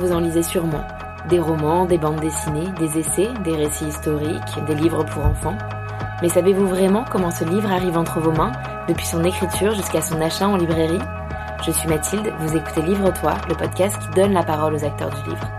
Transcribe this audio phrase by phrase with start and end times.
[0.00, 0.82] Vous en lisez sûrement.
[1.28, 5.58] Des romans, des bandes dessinées, des essais, des récits historiques, des livres pour enfants.
[6.22, 8.52] Mais savez-vous vraiment comment ce livre arrive entre vos mains,
[8.88, 11.02] depuis son écriture jusqu'à son achat en librairie?
[11.66, 15.28] Je suis Mathilde, vous écoutez Livre-toi, le podcast qui donne la parole aux acteurs du
[15.28, 15.50] livre.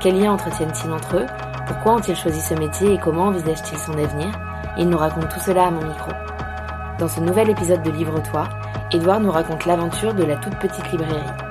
[0.00, 1.26] Quels liens entretiennent-ils entre eux?
[1.66, 4.30] Pourquoi ont-ils choisi ce métier et comment envisagent-ils son avenir?
[4.78, 6.12] Ils nous racontent tout cela à mon micro.
[6.98, 8.48] Dans ce nouvel épisode de Livre-toi,
[8.90, 11.41] Édouard nous raconte l'aventure de la toute petite librairie.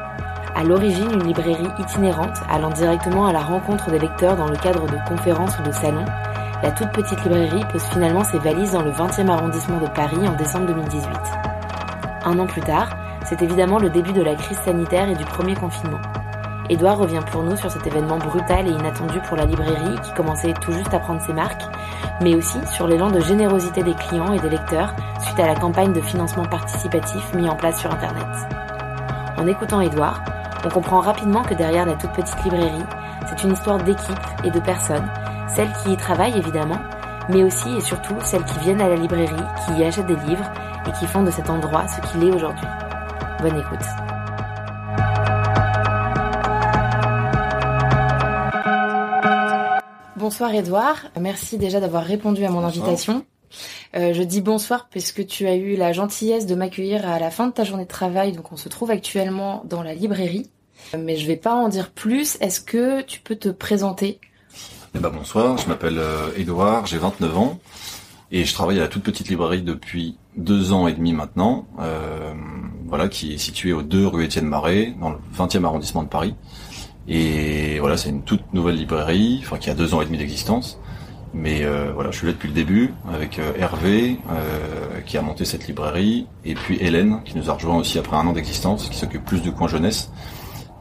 [0.61, 4.85] À l'origine, une librairie itinérante allant directement à la rencontre des lecteurs dans le cadre
[4.85, 6.05] de conférences ou de salons,
[6.61, 10.35] la toute petite librairie pose finalement ses valises dans le 20e arrondissement de Paris en
[10.35, 11.09] décembre 2018.
[12.25, 12.89] Un an plus tard,
[13.25, 15.99] c'est évidemment le début de la crise sanitaire et du premier confinement.
[16.69, 20.53] Édouard revient pour nous sur cet événement brutal et inattendu pour la librairie qui commençait
[20.53, 21.63] tout juste à prendre ses marques,
[22.21, 25.91] mais aussi sur l'élan de générosité des clients et des lecteurs suite à la campagne
[25.91, 28.27] de financement participatif mis en place sur Internet.
[29.37, 30.21] En écoutant Édouard,
[30.63, 32.85] on comprend rapidement que derrière la toute petite librairie,
[33.27, 35.09] c'est une histoire d'équipe et de personnes,
[35.55, 36.79] celles qui y travaillent évidemment,
[37.29, 40.51] mais aussi et surtout celles qui viennent à la librairie, qui y achètent des livres
[40.87, 42.67] et qui font de cet endroit ce qu'il est aujourd'hui.
[43.41, 43.85] Bonne écoute.
[50.15, 53.25] Bonsoir Edouard, merci déjà d'avoir répondu à mon invitation.
[53.95, 57.47] Euh, je dis bonsoir puisque tu as eu la gentillesse de m'accueillir à la fin
[57.47, 60.49] de ta journée de travail, donc on se trouve actuellement dans la librairie.
[60.97, 62.37] Mais je vais pas en dire plus.
[62.41, 64.19] Est-ce que tu peux te présenter?
[64.95, 67.59] Eh ben, bonsoir, je m'appelle euh, Edouard, j'ai 29 ans
[68.31, 72.33] et je travaille à la toute petite librairie depuis deux ans et demi maintenant, euh,
[72.87, 76.35] voilà, qui est située aux 2 rue Étienne Marais, dans le 20e arrondissement de Paris.
[77.07, 80.79] Et voilà, c'est une toute nouvelle librairie, enfin qui a deux ans et demi d'existence.
[81.33, 85.21] Mais euh, voilà, je suis là depuis le début avec euh, Hervé euh, qui a
[85.21, 88.89] monté cette librairie et puis Hélène qui nous a rejoint aussi après un an d'existence,
[88.89, 90.11] qui s'occupe plus du coin jeunesse.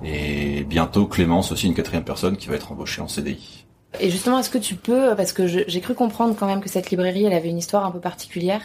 [0.05, 3.67] Et bientôt Clémence aussi une quatrième personne qui va être embauchée en CDI.
[4.01, 6.91] Et justement, est-ce que tu peux, parce que j'ai cru comprendre quand même que cette
[6.91, 8.63] librairie, elle avait une histoire un peu particulière.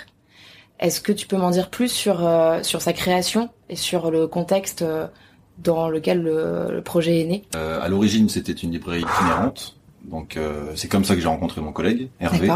[0.79, 2.17] Est-ce que tu peux m'en dire plus sur
[2.61, 4.85] sur sa création et sur le contexte
[5.57, 7.43] dans lequel le, projet est né?
[7.53, 9.75] À l'origine, c'était une librairie itinérante.
[10.09, 12.51] Donc euh, c'est comme ça que j'ai rencontré mon collègue Hervé.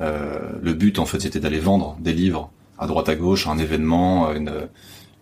[0.00, 3.58] Euh, le but en fait c'était d'aller vendre des livres à droite à gauche, un
[3.58, 4.68] événement, une,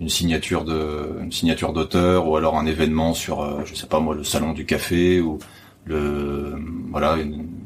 [0.01, 4.01] une signature de une signature d'auteur ou alors un événement sur euh, je sais pas
[4.01, 5.39] moi le salon du café ou
[5.85, 6.55] le
[6.91, 7.17] voilà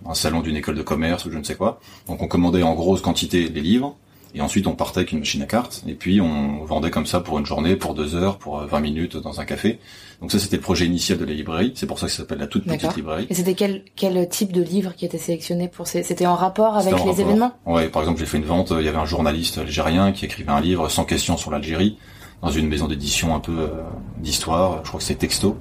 [0.06, 1.81] un salon d'une école de commerce ou je ne sais quoi.
[2.09, 3.97] Donc on commandait en grosse quantité les livres
[4.34, 5.84] et ensuite, on partait avec une machine à cartes.
[5.87, 8.81] Et puis, on vendait comme ça pour une journée, pour deux heures, pour 20 euh,
[8.81, 9.78] minutes dans un café.
[10.24, 11.72] Donc ça, c'était le projet initial de la librairie.
[11.74, 13.26] C'est pour ça que ça s'appelle la toute petite librairie.
[13.28, 16.02] Et c'était quel, quel type de livre qui était sélectionné pour ces...
[16.02, 17.52] C'était en rapport avec les événements?
[17.66, 18.72] Ouais, par exemple, j'ai fait une vente.
[18.74, 21.98] Il y avait un journaliste algérien qui écrivait un livre sans question sur l'Algérie
[22.40, 23.68] dans une maison d'édition un peu euh,
[24.16, 24.80] d'histoire.
[24.82, 25.58] Je crois que c'est Texto.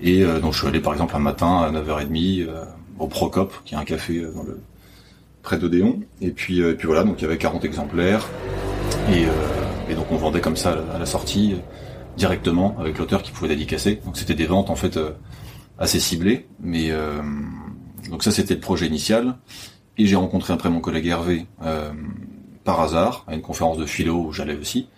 [0.00, 2.48] Et euh, donc, je suis allé, par exemple, un matin à 9h30
[2.98, 4.58] au Procop, qui est un café dans le
[5.42, 6.00] près d'Odéon.
[6.20, 8.26] Et puis, euh, et puis voilà, donc il y avait 40 exemplaires.
[9.10, 9.28] Et, euh,
[9.90, 11.56] et donc on vendait comme ça à la sortie
[12.18, 14.00] directement avec l'auteur qui pouvait dédicacer.
[14.04, 15.12] Donc c'était des ventes en fait euh,
[15.78, 16.46] assez ciblées.
[16.60, 16.90] Mais
[18.10, 19.36] donc ça c'était le projet initial.
[19.96, 21.46] Et j'ai rencontré après mon collègue Hervé
[22.64, 24.88] par hasard à une conférence de philo où j'allais aussi.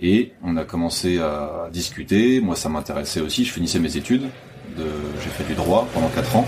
[0.00, 2.40] Et on a commencé à discuter.
[2.40, 3.44] Moi, ça m'intéressait aussi.
[3.44, 4.22] Je finissais mes études.
[4.76, 4.86] De...
[5.22, 6.46] J'ai fait du droit pendant quatre ans.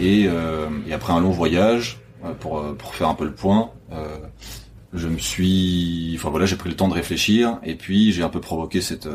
[0.00, 3.70] Et, euh, après un long voyage, euh, pour, euh, pour faire un peu le point.
[3.92, 4.16] Euh,
[4.94, 8.28] je me suis, enfin voilà, j'ai pris le temps de réfléchir et puis j'ai un
[8.28, 9.08] peu provoqué cette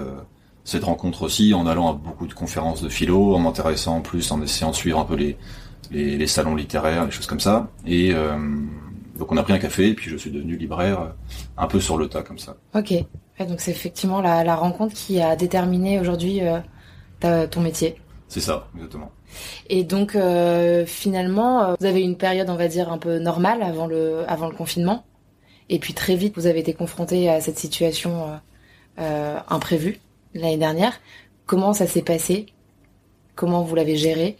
[0.65, 4.31] cette rencontre aussi en allant à beaucoup de conférences de philo, en m'intéressant en plus,
[4.31, 5.37] en essayant de suivre un peu les
[5.91, 7.69] les, les salons littéraires, les choses comme ça.
[7.85, 8.37] Et euh,
[9.17, 11.13] donc on a pris un café et puis je suis devenu libraire
[11.57, 12.55] un peu sur le tas comme ça.
[12.75, 12.93] Ok,
[13.39, 16.41] donc c'est effectivement la, la, rencontre qui a déterminé aujourd'hui
[17.23, 17.95] euh, ton métier.
[18.27, 19.11] C'est ça, exactement.
[19.69, 23.61] Et donc euh, finalement, euh, vous avez une période, on va dire, un peu normale
[23.61, 25.03] avant le, avant le confinement.
[25.69, 28.35] Et puis très vite, vous avez été confronté à cette situation euh,
[28.99, 29.99] euh imprévue
[30.33, 30.99] l'année dernière.
[31.45, 32.47] Comment ça s'est passé?
[33.35, 34.37] Comment vous l'avez géré?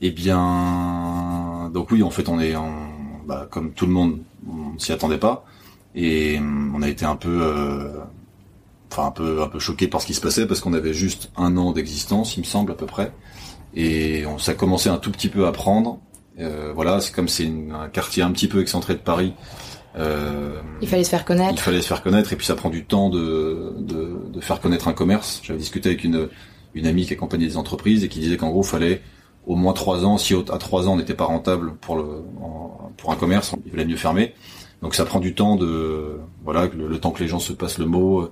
[0.00, 2.54] Eh bien, donc oui, en fait, on est
[3.26, 5.44] bah, comme tout le monde, on s'y attendait pas,
[5.94, 7.92] et on a été un peu,
[8.90, 11.30] enfin un peu, un peu choqué par ce qui se passait parce qu'on avait juste
[11.36, 13.12] un an d'existence, il me semble à peu près
[13.74, 15.98] et on s'est commencé un tout petit peu à prendre.
[16.38, 19.34] Euh, voilà, c'est comme c'est un quartier un petit peu excentré de Paris.
[19.96, 21.52] Euh, il fallait se faire connaître.
[21.52, 24.60] Il fallait se faire connaître et puis ça prend du temps de, de, de faire
[24.60, 25.40] connaître un commerce.
[25.42, 26.28] J'avais discuté avec une,
[26.74, 29.02] une amie qui accompagnait des entreprises et qui disait qu'en gros, il fallait
[29.46, 30.16] au moins trois ans.
[30.18, 32.04] Si à trois ans on n'était pas rentable pour le
[32.96, 34.34] pour un commerce, il fallait mieux fermer.
[34.82, 37.78] Donc ça prend du temps de voilà le, le temps que les gens se passent
[37.78, 38.30] le mot,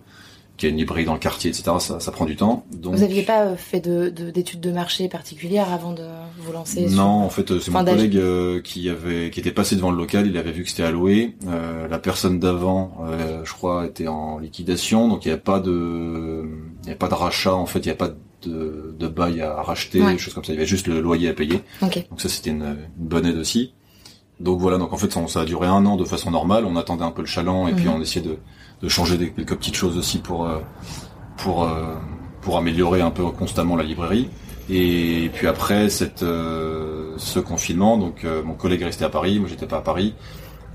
[0.60, 1.72] qu'il y a une librairie dans le quartier, etc.
[1.78, 2.66] Ça, ça prend du temps.
[2.70, 2.94] Donc...
[2.94, 6.04] Vous n'aviez pas fait d'études de, de, marché particulières avant de
[6.38, 9.90] vous lancer Non, en fait, c'est mon collègue euh, qui avait qui était passé devant
[9.90, 10.26] le local.
[10.26, 11.34] Il avait vu que c'était alloué.
[11.48, 15.60] Euh, la personne d'avant, euh, je crois, était en liquidation, donc il n'y avait pas
[15.60, 16.44] de
[16.82, 17.54] il y avait pas de rachat.
[17.54, 20.52] En fait, il n'y avait pas de, de bail à racheter, des choses comme ça.
[20.52, 21.62] Il y avait juste le loyer à payer.
[21.80, 23.72] Donc ça, c'était une, une, bonne aide aussi.
[24.40, 26.64] Donc voilà, donc en fait, ça, ça, a duré un an de façon normale.
[26.64, 27.94] On attendait un peu le chaland et puis mhm.
[27.96, 28.38] on essayait de
[28.82, 30.60] de changer des, quelques petites choses aussi pour euh,
[31.36, 31.94] pour euh,
[32.40, 34.28] pour améliorer un peu constamment la librairie.
[34.68, 39.48] Et puis après cette euh, ce confinement, donc mon collègue est resté à Paris, moi
[39.48, 40.14] j'étais pas à Paris,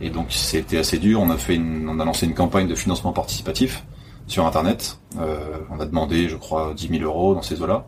[0.02, 1.22] et donc c'était assez dur.
[1.22, 3.86] On a fait une, on a lancé une campagne de financement participatif
[4.28, 5.00] sur internet.
[5.18, 7.86] on a demandé, je crois, 10 000 euros dans ces eaux-là,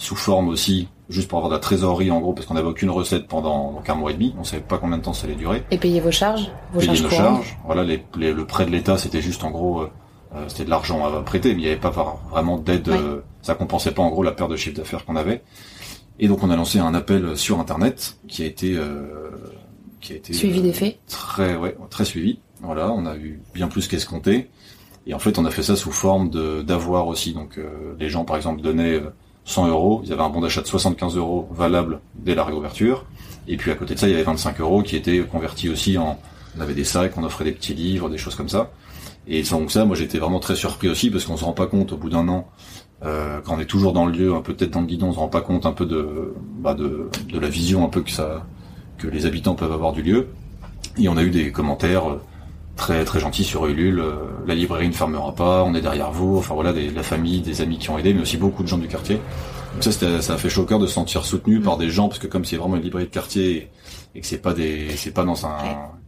[0.00, 2.88] sous forme aussi juste pour avoir de la trésorerie en gros parce qu'on n'avait aucune
[2.88, 5.36] recette pendant donc un mois et demi, on savait pas combien de temps ça allait
[5.36, 5.62] durer.
[5.70, 7.58] Et payer vos charges, vos payer charges, nos charges.
[7.66, 9.90] Voilà, les, le prêt de l'État c'était juste en gros euh,
[10.34, 11.92] euh, c'était de l'argent à prêter, mais il n'y avait pas
[12.30, 12.88] vraiment d'aide.
[12.88, 15.42] Euh, ça compensait pas en gros la perte de chiffre d'affaires qu'on avait.
[16.18, 18.78] Et donc on a lancé un appel sur internet qui a été
[20.00, 20.98] qui a été suivi des faits.
[21.08, 22.38] Très ouais très suivi.
[22.62, 24.48] Voilà, on a eu bien plus qu'escompté.
[25.06, 27.32] Et en fait, on a fait ça sous forme de d'avoir aussi.
[27.32, 27.58] Donc,
[27.98, 29.00] les gens, par exemple, donnaient
[29.44, 30.02] 100 euros.
[30.04, 33.04] Ils avaient un bon d'achat de 75 euros valable dès la réouverture.
[33.48, 35.98] Et puis à côté de ça, il y avait 25 euros qui étaient convertis aussi
[35.98, 36.18] en.
[36.58, 38.72] On avait des sacs, on offrait des petits livres, des choses comme ça.
[39.28, 41.92] Et donc ça, moi j'étais vraiment très surpris aussi parce qu'on se rend pas compte
[41.92, 42.48] au bout d'un an,
[43.04, 45.12] euh, quand on est toujours dans le lieu, un peu tête dans le guidon, on
[45.12, 46.76] se rend pas compte un peu de, bah
[47.32, 48.44] la vision un peu que ça,
[48.98, 50.28] que les habitants peuvent avoir du lieu.
[50.98, 52.18] Et on a eu des commentaires
[52.76, 54.00] très très gentil sur Ulule.
[54.00, 54.14] Euh,
[54.46, 56.38] la librairie ne fermera pas, on est derrière vous.
[56.38, 58.78] Enfin voilà, des, la famille, des amis qui ont aidé, mais aussi beaucoup de gens
[58.78, 59.20] du quartier.
[59.74, 62.08] Donc ça, ça a fait chaud au cœur de se sentir soutenu par des gens,
[62.08, 63.70] parce que comme c'est vraiment une librairie de quartier
[64.14, 65.58] et que c'est pas des, c'est pas dans un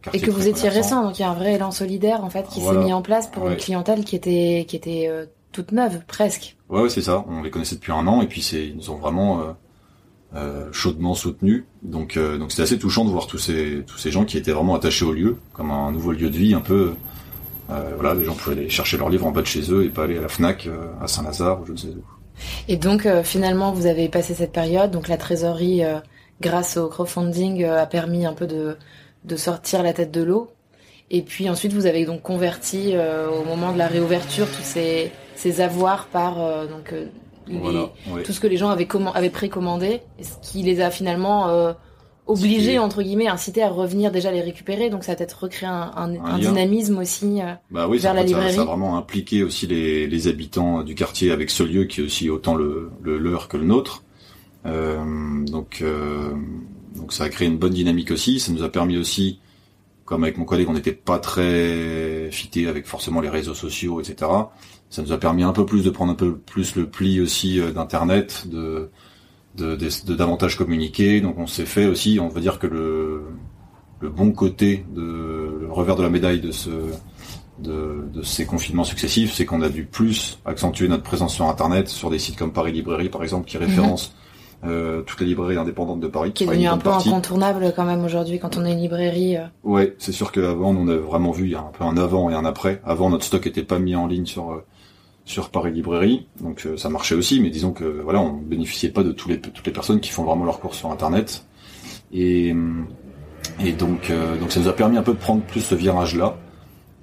[0.03, 0.21] quartier.
[0.21, 2.49] Et que vous étiez récent, donc il y a un vrai élan solidaire en fait
[2.49, 6.01] qui s'est mis en place pour une clientèle qui était qui était euh, toute neuve
[6.07, 6.57] presque.
[6.69, 7.25] Ouais, ouais c'est ça.
[7.29, 9.53] On les connaissait depuis un an et puis c'est ils nous ont vraiment euh,
[10.73, 11.67] chaudement soutenu.
[11.83, 15.05] Donc euh, donc c'était assez touchant de voir tous ces gens qui étaient vraiment attachés
[15.05, 16.95] au lieu, comme un nouveau lieu de vie, un peu.
[17.71, 19.89] Euh, voilà, les gens pouvaient aller chercher leurs livres en bas de chez eux et
[19.89, 20.69] pas aller à la Fnac,
[21.01, 22.05] à Saint-Lazare ou je ne sais où.
[22.69, 25.83] Et donc finalement vous avez passé cette période, donc la trésorerie
[26.41, 30.51] grâce au crowdfunding a permis un peu de sortir la tête de l'eau.
[31.11, 35.61] Et puis ensuite vous avez donc converti au moment de la réouverture tous ces ces
[35.61, 36.37] avoirs par
[36.69, 36.95] donc
[37.47, 41.73] tout ce que les gens avaient, avaient précommandé, ce qui les a finalement euh,
[42.27, 44.91] obligés, entre guillemets, incités à revenir déjà les récupérer.
[44.91, 48.55] Donc ça a peut-être recréé un, dynamisme aussi euh, bah oui, vers la librairie.
[48.55, 52.31] Ça, a vraiment impliqué aussi les, habitants du quartier avec ce lieu qui est aussi
[52.31, 54.05] autant le, leur que le nôtre.
[54.65, 55.85] Euh, donc,
[56.97, 58.41] donc ça a créé une bonne dynamique aussi.
[58.41, 59.41] Ça nous a permis aussi
[60.13, 64.29] comme avec mon collègue, on n'était pas très fité avec forcément les réseaux sociaux, etc
[64.93, 67.59] ça nous a permis un peu plus de prendre un peu plus le pli aussi
[67.59, 68.91] euh, d'internet, de,
[69.57, 71.23] de, de, davantage communiquer.
[71.23, 73.23] Donc on s'est fait aussi, on va dire que le,
[74.01, 75.01] le bon côté de
[75.63, 76.71] le revers de la médaille de ce
[77.59, 81.89] de, de ces confinements successifs, c'est qu'on a dû plus accentuer notre présence sur internet,
[81.89, 84.22] sur des sites comme Paris Librairie par exemple, qui référencent mhm.
[84.65, 86.33] Euh, toutes les librairies indépendantes de Paris.
[86.33, 89.37] Qui est devenu un peu incontournable quand même aujourd'hui quand on a une librairie.
[89.37, 89.47] Euh.
[89.65, 92.31] Ouais, c'est sûr qu'avant on a vraiment vu il y a un peu un avant
[92.31, 92.81] et un après.
[92.85, 94.65] Avant notre stock était pas mis en ligne sur euh,
[95.25, 99.05] sur Paris Librairie, donc euh, ça marchait aussi, mais disons que voilà, on bénéficiait pas
[99.05, 101.47] de tous les, toutes les personnes qui font vraiment leur cours sur Internet,
[102.13, 102.53] et,
[103.65, 106.37] et donc donc ça nous a permis un peu de prendre plus ce virage-là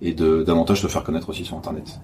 [0.02, 2.02] et de davantage de faire connaître aussi sur Internet.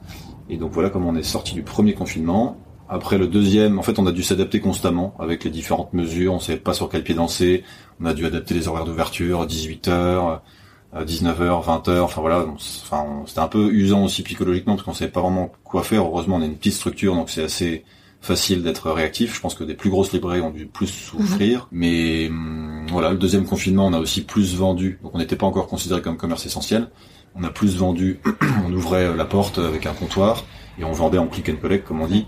[0.50, 2.58] Et donc voilà comment on est sorti du premier confinement.
[2.88, 6.34] Après le deuxième, en fait, on a dû s'adapter constamment avec les différentes mesures.
[6.34, 7.63] On savait pas sur quel pied danser.
[8.00, 10.42] On a dû adapter les horaires d'ouverture, 18 heures,
[11.04, 15.22] 19h, 20h, enfin voilà, enfin c'était un peu usant aussi psychologiquement parce qu'on savait pas
[15.22, 16.04] vraiment quoi faire.
[16.04, 17.84] Heureusement, on est une petite structure donc c'est assez
[18.22, 19.36] facile d'être réactif.
[19.36, 21.80] Je pense que des plus grosses librairies ont dû plus souffrir, mhm.
[21.80, 25.00] mais hum, voilà, le deuxième confinement, on a aussi plus vendu.
[25.04, 26.89] Donc on n'était pas encore considéré comme commerce essentiel.
[27.36, 28.22] On a plus vendu,
[28.65, 30.46] on ouvrait la porte avec un comptoir
[30.80, 32.25] et on vendait en click and collect comme on dit.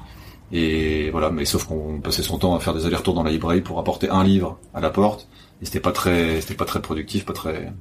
[0.52, 3.62] Et voilà, mais sauf qu'on passait son temps à faire des allers-retours dans la librairie
[3.62, 5.28] pour apporter un livre à la porte.
[5.62, 7.74] Et c'était pas très, c'était pas très productif, pas très,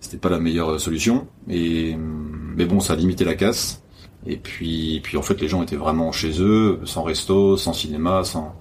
[0.00, 1.26] c'était pas la meilleure solution.
[1.48, 3.82] Et mais bon, ça a limité la casse.
[4.26, 8.24] Et puis, puis en fait, les gens étaient vraiment chez eux, sans resto, sans cinéma,
[8.24, 8.54] sans,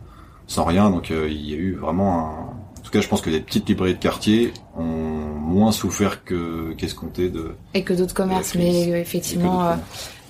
[0.48, 0.89] sans rien.
[0.89, 2.79] Donc euh, il y a eu vraiment un...
[2.79, 6.74] En tout cas, je pense que les petites librairies de quartier ont moins souffert que
[6.77, 7.51] qu'escompté de...
[7.74, 9.75] Et que d'autres commerces, mais effectivement, euh,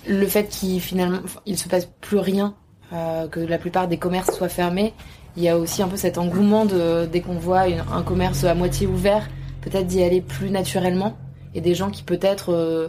[0.08, 2.56] le fait qu'il finalement, il se passe plus rien,
[2.94, 4.94] euh, que la plupart des commerces soient fermés,
[5.36, 8.56] il y a aussi un peu cet engouement de, dès qu'on voit un commerce à
[8.56, 9.28] moitié ouvert,
[9.62, 11.18] peut-être d'y aller plus naturellement
[11.54, 12.88] et des gens qui peut-être euh,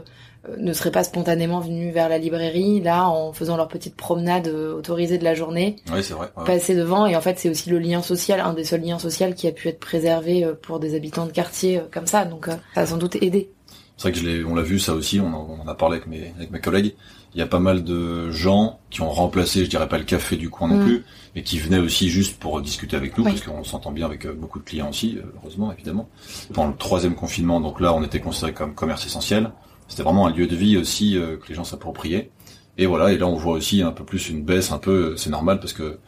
[0.59, 5.19] ne seraient pas spontanément venus vers la librairie, là, en faisant leur petite promenade autorisée
[5.19, 5.76] de la journée.
[5.93, 6.31] Oui, c'est vrai.
[6.47, 9.33] Passer devant, et en fait, c'est aussi le lien social, un des seuls liens sociaux
[9.37, 12.87] qui a pu être préservé pour des habitants de quartier comme ça, donc ça a
[12.87, 13.50] sans doute aidé.
[13.99, 16.07] C'est vrai que je l'ai, on l'a vu ça aussi, on en, a parlé avec
[16.07, 16.95] mes, avec mes collègues.
[17.35, 20.37] Il y a pas mal de gens qui ont remplacé, je dirais pas le café
[20.37, 20.85] du coin non mm.
[20.85, 21.04] plus,
[21.35, 24.58] mais qui venaient aussi juste pour discuter avec nous, parce qu'on s'entend bien avec beaucoup
[24.58, 26.08] de clients aussi, heureusement évidemment.
[26.52, 29.50] Pendant le troisième confinement, donc là, on était considéré comme commerce essentiel.
[29.88, 32.30] C'était vraiment un lieu de vie aussi euh, que les gens s'appropriaient.
[32.76, 35.30] Et voilà, et là on voit aussi un peu plus une baisse, un peu, c'est
[35.30, 35.99] normal parce que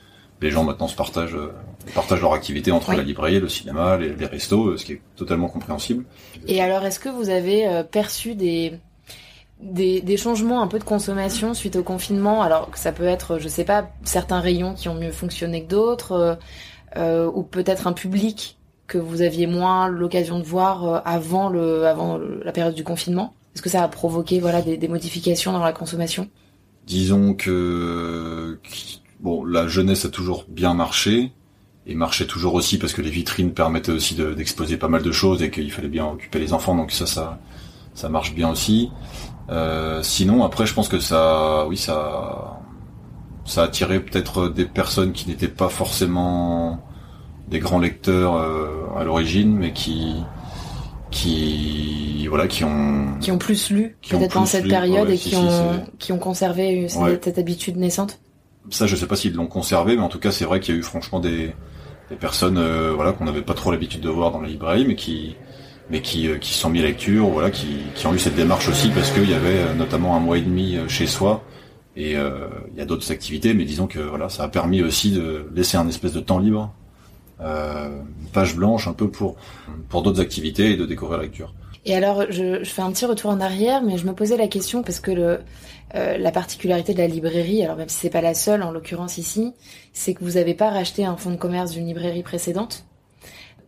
[0.40, 1.52] les gens maintenant se partagent, euh,
[1.94, 5.00] partagent leur activité entre la librairie, le cinéma, les, les, restos, euh, ce qui est
[5.16, 6.04] totalement compréhensible.
[6.46, 8.78] Et alors, est-ce que vous avez perçu des,
[9.62, 13.48] des, changements un peu de consommation suite au confinement Alors que ça peut être, je
[13.48, 16.38] sais pas, certains rayons qui ont mieux fonctionné que d'autres,
[16.96, 22.18] euh, ou peut-être un public que vous aviez moins l'occasion de voir avant le, avant
[22.18, 23.34] la période du confinement.
[23.54, 26.28] Est-ce que ça a provoqué voilà des, modifications dans la consommation?
[26.86, 28.58] Disons que
[29.46, 31.32] la jeunesse a toujours bien marché
[31.86, 35.42] et marchait toujours aussi parce que les vitrines permettaient aussi d'exposer pas mal de choses
[35.42, 36.74] et qu'il fallait bien occuper les enfants.
[36.74, 38.90] Donc ça, ça marche bien aussi.
[39.50, 42.60] Euh, sinon, après, je pense que ça, oui, ça,
[43.44, 46.80] ça a attiré peut-être des personnes qui n'étaient pas forcément
[47.48, 50.22] des grands lecteurs euh, à l'origine, mais qui,
[51.10, 55.84] qui voilà qui ont qui ont plus lu peut-être dans cette période et qui ont
[55.98, 58.20] qui ont conservé cette, habitude naissante.
[58.70, 60.76] Ça je sais pas s'ils l'ont conservé mais en tout cas c'est vrai qu'il y
[60.76, 61.52] a eu franchement des,
[62.10, 64.94] des personnes euh, voilà qu'on n'avait pas trop l'habitude de voir dans la librairie mais
[64.94, 65.34] qui
[65.90, 68.90] mais qui euh, qui sont mis lecture voilà qui qui ont eu cette démarche aussi
[68.90, 71.42] parce qu'il y avait euh, notamment un mois et demi chez soi
[71.96, 75.46] et il y a d'autres activités mais disons que voilà ça a permis aussi de
[75.54, 76.72] laisser un espèce de temps libre
[77.42, 77.88] euh,
[78.34, 79.36] page blanche un peu pour
[79.88, 81.54] pour d'autres activités et de découvrir la lecture.
[81.86, 84.82] Et alors, je, fais un petit retour en arrière, mais je me posais la question
[84.82, 85.38] parce que euh,
[86.18, 89.54] la particularité de la librairie, alors même si c'est pas la seule en l'occurrence ici,
[89.94, 92.84] c'est que vous n'avez pas racheté un fonds de commerce d'une librairie précédente.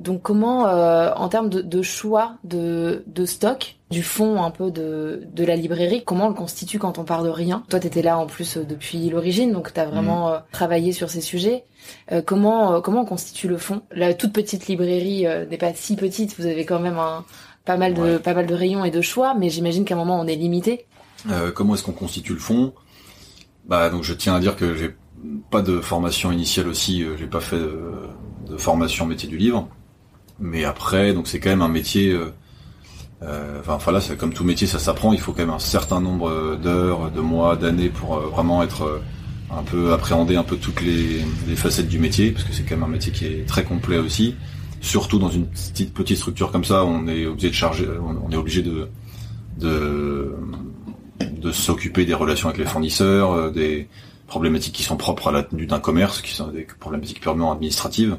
[0.03, 4.73] Donc comment, euh, en termes de, de choix de, de, stock, du fond un peu
[4.73, 7.63] de, de la librairie, comment on le constitue quand on part de rien?
[7.69, 10.43] Toi, tu étais là en plus euh, depuis l'origine, donc tu as vraiment mmh.
[10.51, 11.65] travaillé sur ces sujets.
[12.11, 13.83] Euh, comment comment on constitue le fond?
[13.93, 17.25] La toute petite librairie n'est pas si petite, vous avez quand même un,
[17.65, 20.19] pas mal de pas mal de rayons et de choix, mais j'imagine qu'à un moment
[20.19, 20.87] on est limité.
[21.55, 22.73] comment est-ce qu'on constitue le fond?
[23.67, 24.97] Bah donc je tiens à dire que j'ai
[25.51, 28.09] pas de formation initiale aussi, j'ai pas fait de,
[28.49, 29.69] de formation métier du livre.
[30.43, 32.11] Mais après, donc c'est quand même un métier.
[32.11, 32.33] Euh,
[33.23, 35.13] euh enfin, c'est comme tout métier, ça s'apprend.
[35.13, 38.83] Il faut quand même un certain nombre d'heures, de mois, d'années pour euh, vraiment être
[38.83, 39.03] euh,
[39.57, 42.75] un peu appréhender un peu toutes les, les facettes du métier, parce que c'est quand
[42.75, 44.35] même un métier qui est très complet aussi.
[44.81, 48.37] Surtout dans une petite petite structure comme ça, on est obligé de charger, on est
[48.37, 48.89] obligé de
[49.59, 50.35] de,
[51.21, 53.87] de s'occuper des relations avec les fournisseurs, des
[54.27, 58.17] problématiques qui sont propres à la tenue d'un commerce, qui sont des problématiques purement administratives.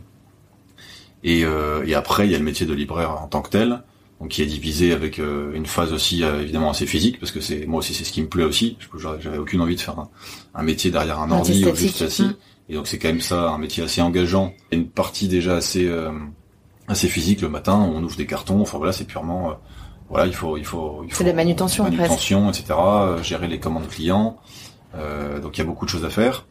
[1.24, 3.84] Et, euh, et, après, il y a le métier de libraire en tant que tel,
[4.20, 7.40] donc qui est divisé avec euh, une phase aussi euh, évidemment assez physique, parce que
[7.40, 8.78] c'est moi aussi c'est ce qui me plaît aussi.
[8.98, 9.96] J'avais aucune envie de faire
[10.54, 12.24] un, métier derrière un ordi ou juste assis.
[12.24, 12.36] Mmh.
[12.70, 14.54] Et donc c'est quand même ça, un métier assez engageant.
[14.72, 15.90] Et une partie déjà assez
[16.88, 18.62] assez physique le matin, on ouvre des cartons.
[18.62, 19.58] Enfin voilà, c'est purement
[20.10, 22.74] voilà, il faut il faut il faut c'est la manutention, manutention, etc.
[23.22, 24.38] gérer les commandes clients.
[25.42, 26.46] donc il y a beaucoup de choses à faire.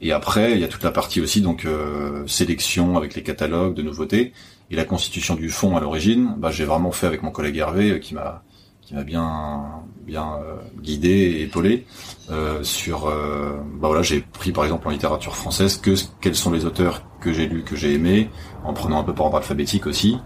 [0.00, 3.74] Et après, il y a toute la partie aussi donc euh, sélection avec les catalogues
[3.74, 4.32] de nouveautés
[4.70, 6.34] et la constitution du fond à l'origine.
[6.38, 8.42] Bah, j'ai vraiment fait avec mon collègue Hervé euh, qui m'a
[8.80, 9.66] qui m'a bien
[10.06, 11.84] bien euh, guidé et épaulé
[12.62, 13.06] sur.
[13.06, 17.32] bah voilà, j'ai pris par exemple en littérature française que quels sont les auteurs que
[17.32, 18.30] j'ai lus, que j'ai aimés,
[18.64, 20.16] en prenant un peu par ordre alphabétique aussi,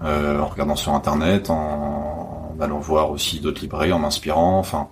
[0.00, 4.58] en regardant sur internet, en, en allant voir aussi d'autres librairies, en m'inspirant.
[4.58, 4.88] Enfin,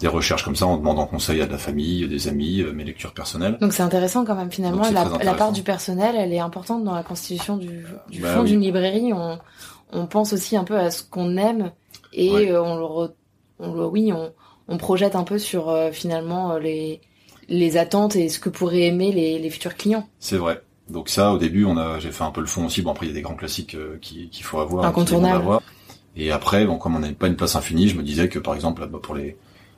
[0.00, 2.84] des recherches comme ça en demandant conseil à de la famille, des amis, euh, mes
[2.84, 3.58] lectures personnelles.
[3.60, 4.82] Donc c'est intéressant quand même finalement.
[4.90, 8.60] La, part du personnel, elle est importante dans la constitution du, du bah fond d'une
[8.60, 9.12] librairie.
[9.12, 9.38] On,
[9.92, 11.72] on pense aussi un peu à ce qu'on aime
[12.12, 13.14] et euh, on, le
[13.58, 14.32] on le oui on,
[14.68, 17.00] on projette un peu sur euh, finalement les
[17.48, 20.08] les attentes et ce que pourraient aimer les, les futurs clients.
[20.18, 20.62] C'est vrai.
[20.88, 22.82] Donc ça, au début, on a, j'ai fait un peu le fond aussi.
[22.82, 25.60] Bon, après, il y a des grands classiques qu'il faut avoir, incontournables.
[26.16, 28.54] Et après, bon, comme on n'avait pas une place infinie, je me disais que par
[28.54, 29.36] exemple, bah, pour les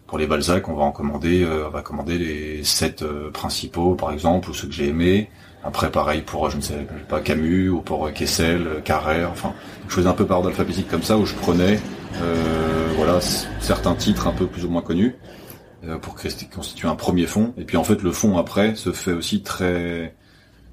[0.08, 3.94] pour les Balzac, on va en commander, euh, on va commander les sept euh, principaux,
[3.94, 5.28] par exemple, ou ceux que j'ai aimés.
[5.62, 9.52] Après, pareil pour, je ne sais pas, Camus, ou pour Kessel, Carrère, enfin,
[9.86, 11.78] je faisais un peu par ordre alphabétique comme ça, où je prenais,
[12.22, 13.20] euh, voilà,
[13.60, 15.14] certains titres un peu plus ou moins connus,
[16.02, 16.16] pour
[16.52, 17.52] constituer un premier fond.
[17.58, 20.14] Et puis en fait, le fond après se fait aussi très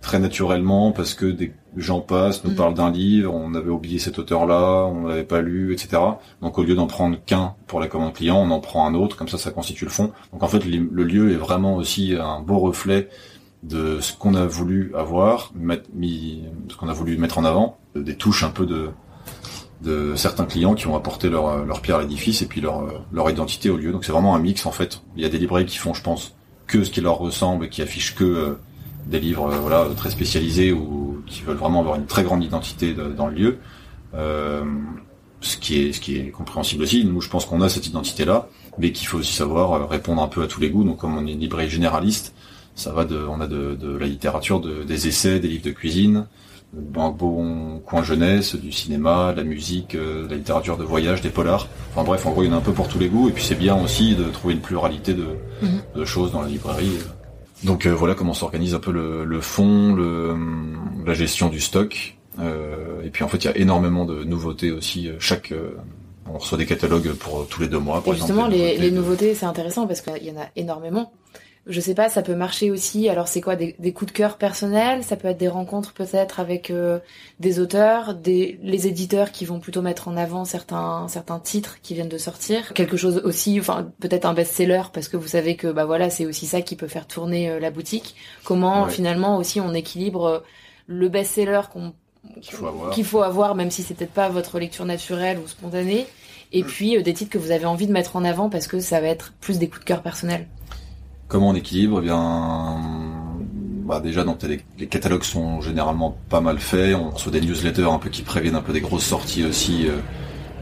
[0.06, 2.56] très naturellement parce que des gens passent, nous mm.
[2.56, 6.00] parlent d'un livre, on avait oublié cet auteur-là, on l'avait pas lu, etc.
[6.42, 9.18] Donc au lieu d'en prendre qu'un pour la commande client, on en prend un autre,
[9.18, 10.12] comme ça ça constitue le fond.
[10.32, 13.10] Donc en fait le lieu est vraiment aussi un beau reflet
[13.64, 18.16] de ce qu'on a voulu avoir, mis, ce qu'on a voulu mettre en avant, des
[18.16, 18.90] touches un peu de
[19.82, 23.30] de certains clients qui ont apporté leur, leur pierre à l'édifice et puis leur, leur
[23.30, 23.92] identité au lieu.
[23.92, 25.02] Donc c'est vraiment un mix en fait.
[25.18, 26.34] Il y a des librairies qui font, je pense,
[26.66, 28.60] que ce qui leur ressemble et qui affichent que euh,
[29.06, 32.94] des livres euh, voilà très spécialisés ou qui veulent vraiment avoir une très grande identité
[32.94, 33.58] dans le lieu.
[34.14, 34.64] Euh,
[35.42, 37.06] ce qui est ce qui est compréhensible aussi.
[37.06, 38.48] Nous, je pense qu'on a cette identité-là,
[38.80, 40.84] mais qu'il faut aussi savoir euh, répondre un peu à tous les goûts.
[40.84, 42.34] Donc, comme on est une librairie généraliste,
[42.74, 45.72] ça va de, on a de, de la littérature, de, des essais, des livres de
[45.72, 46.26] cuisine,
[46.98, 51.30] un bon coin jeunesse, du cinéma, de la musique, de la littérature de voyage, des
[51.30, 51.68] polars.
[51.92, 53.30] Enfin bref, en gros, il y en a un peu pour tous les goûts.
[53.30, 55.28] Et puis c'est bien aussi de trouver une pluralité de,
[55.62, 55.82] mhm.
[55.96, 56.98] de choses dans la librairie.
[57.64, 60.36] Donc euh, voilà comment s'organise un peu le, le fond, le,
[61.06, 62.18] la gestion du stock.
[62.40, 65.08] Euh, et puis en fait, il y a énormément de nouveautés aussi.
[65.08, 65.54] Euh, chaque
[66.28, 68.04] on reçoit des catalogues pour tous les deux mois.
[68.04, 71.14] Par et justement, les, les nouveautés, c'est intéressant parce qu'il y en a énormément
[71.68, 73.10] je sais pas, ça peut marcher aussi.
[73.10, 75.04] Alors c'est quoi des, coups de cœur personnels?
[75.04, 77.00] Ça peut être des rencontres peut-être avec euh,
[77.40, 81.96] des auteurs, des les éditeurs qui vont plutôt mettre en avant certains certains titres qui
[81.96, 82.74] viennent de sortir.
[82.74, 86.28] Quelque chose aussi, enfin peut-être un best-seller parce que vous savez que bah voilà c'est
[86.28, 88.16] aussi ça qui peut faire tourner euh, la boutique.
[88.44, 90.40] Comment finalement aussi on équilibre euh,
[90.86, 91.94] le best-seller qu'on
[92.42, 96.08] qu'il faut, avoir, même si c'est peut-être pas votre lecture naturelle ou spontanée,
[96.52, 96.66] et mm.
[96.66, 99.08] puis des titres que vous avez envie de mettre en avant parce que ça va
[99.08, 100.48] être plus des coups de cœur personnels.
[101.36, 102.78] Comment on équilibre eh bien,
[103.86, 106.96] bah déjà donc les, catalogues sont généralement pas mal faits.
[106.96, 109.86] On reçoit des newsletters un peu qui préviennent un peu des grosses sorties aussi.
[109.86, 109.98] Euh,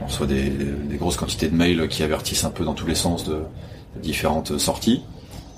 [0.01, 0.51] on reçoit des,
[0.93, 3.43] grosses quantités de mails qui avertissent un peu dans tous les sens de,
[4.01, 5.03] différentes sorties.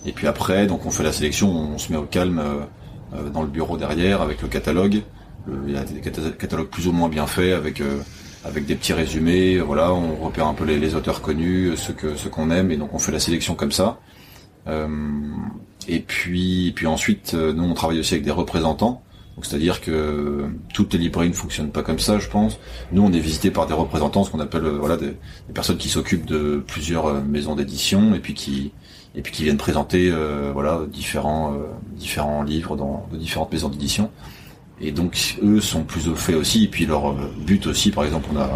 [0.05, 3.29] Et puis après, donc on fait la sélection, on se met au calme euh, euh,
[3.29, 5.01] dans le bureau derrière avec le catalogue.
[5.47, 7.81] il y a des catalogues plus ou moins bien faits avec
[8.43, 9.59] avec des petits résumés.
[9.59, 12.93] Voilà, on repère un peu les, auteurs connus, ceux que ceux qu'on aime, et donc
[12.93, 13.97] on fait la sélection comme ça.
[14.67, 14.87] Euh,
[15.87, 19.03] et puis, puis ensuite, euh, nous on travaille aussi avec des représentants.
[19.35, 22.57] Donc c'est-à-dire que toutes les librairies ne fonctionnent pas comme ça, je pense.
[22.93, 25.13] Nous, on est visité par des représentants, ce qu'on appelle euh, voilà des,
[25.53, 28.71] personnes qui s'occupent de plusieurs maisons d'édition et puis qui
[29.13, 30.11] et puis qui viennent présenter
[30.53, 31.55] voilà différents
[31.93, 34.11] différents livres dans de différentes maisons d'édition.
[34.81, 36.65] Et donc eux sont plus au fait aussi.
[36.65, 38.49] Et puis leur but aussi, par exemple, on a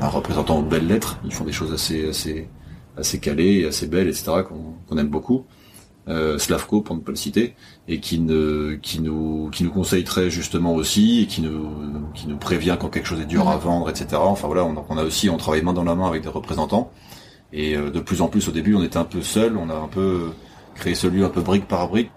[0.00, 1.18] un, représentant aux belles lettres.
[1.24, 2.48] Ils font des choses assez assez
[2.98, 4.42] assez calées, assez belles, etc.
[4.46, 5.44] qu'on aime beaucoup.
[6.08, 7.54] Euh, Slavko pour ne pas le citer,
[7.86, 11.68] et qui, ne, qui nous qui nous conseille très justement aussi, et qui nous
[12.14, 14.06] qui nous prévient quand quelque chose est dur à vendre, etc.
[14.14, 16.90] Enfin voilà, on, on a aussi on travaille main dans la main avec des représentants,
[17.52, 19.74] et euh, de plus en plus au début on était un peu seul, on a
[19.74, 20.30] un peu
[20.76, 22.10] créé ce lieu un peu brique par brique.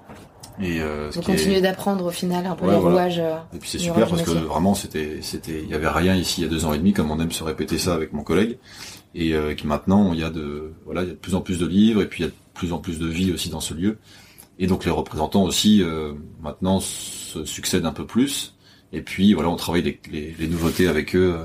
[0.62, 3.20] Et euh, Vous continuez d'apprendre au final un peu les rouages.
[3.20, 6.42] Euh, et puis c'est super parce que vraiment c'était c'était il y avait rien ici
[6.42, 8.24] il y a deux ans et demi comme on aime se répéter ça avec mon
[8.24, 8.58] collègue
[9.16, 11.42] et euh, qui maintenant il y a de voilà il y a de plus en
[11.42, 13.50] plus de livres et puis il y a de plus en plus de vie aussi
[13.50, 13.98] dans ce lieu.
[14.60, 18.56] Et donc les représentants aussi euh, maintenant se succèdent un peu plus.
[18.94, 21.38] Et puis voilà on travaille les, les, les nouveautés avec eux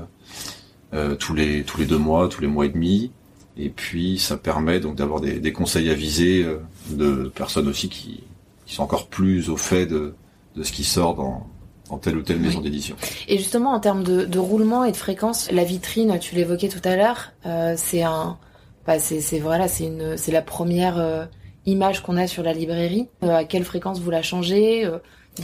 [0.93, 3.11] euh, tous les tous les deux mois tous les mois et demi.
[3.57, 6.45] Et puis ça permet donc d'avoir des, des conseils avisés
[6.91, 8.23] de personnes aussi qui,
[8.67, 10.13] qui sont encore plus au fait de,
[10.55, 11.47] de ce qui sort dans
[11.89, 12.95] en telle ou telle maison d'édition.
[13.27, 16.95] Et justement, en termes de, roulement et de fréquence, la vitrine, tu l'évoquais tout à
[16.95, 18.37] l'heure, euh, c'est un,
[18.85, 21.25] bah, c'est voilà, c'est une, c'est la première euh,
[21.65, 23.07] image qu'on a sur la librairie.
[23.23, 24.89] Euh, à quelle fréquence vous la changez